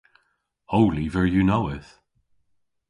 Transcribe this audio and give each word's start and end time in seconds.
Ow 0.77 0.85
lyver 0.95 1.27
yw 1.33 1.43
nowydh. 1.47 1.91